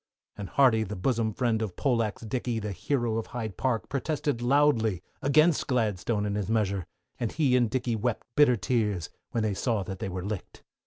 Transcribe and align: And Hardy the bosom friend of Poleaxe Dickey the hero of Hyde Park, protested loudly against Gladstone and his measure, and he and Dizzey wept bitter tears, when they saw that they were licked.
And 0.35 0.49
Hardy 0.49 0.81
the 0.81 0.95
bosom 0.95 1.31
friend 1.31 1.61
of 1.61 1.75
Poleaxe 1.75 2.23
Dickey 2.23 2.57
the 2.57 2.71
hero 2.71 3.17
of 3.19 3.27
Hyde 3.27 3.55
Park, 3.55 3.87
protested 3.87 4.41
loudly 4.41 5.03
against 5.21 5.67
Gladstone 5.67 6.25
and 6.25 6.35
his 6.35 6.49
measure, 6.49 6.87
and 7.19 7.31
he 7.31 7.55
and 7.55 7.69
Dizzey 7.69 7.95
wept 7.95 8.25
bitter 8.35 8.55
tears, 8.55 9.11
when 9.29 9.43
they 9.43 9.53
saw 9.53 9.83
that 9.83 9.99
they 9.99 10.09
were 10.09 10.25
licked. 10.25 10.63